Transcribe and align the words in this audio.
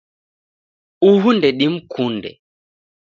Uhu 1.09 1.29
ndedimkunde. 1.37 2.31